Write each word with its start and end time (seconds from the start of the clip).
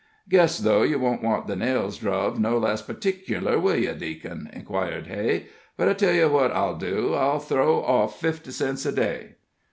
"Guess, 0.27 0.57
though, 0.61 0.81
ye 0.81 0.95
won't 0.95 1.21
want 1.21 1.45
the 1.45 1.55
nails 1.55 1.99
druv 1.99 2.39
no 2.39 2.57
less 2.57 2.81
p'ticler, 2.81 3.61
will 3.61 3.75
ye, 3.75 3.85
Deac'n?" 3.89 4.49
inquired 4.51 5.05
Hay. 5.05 5.45
"But 5.77 5.89
I 5.89 5.93
tell 5.93 6.15
yer 6.15 6.27
what 6.27 6.49
I'll 6.51 6.73
do 6.77 7.13
I'll 7.13 7.37
throw 7.37 7.83
off 7.83 8.19
fifty 8.19 8.49
cents 8.49 8.83
a 8.87 8.91
day." 8.91 9.35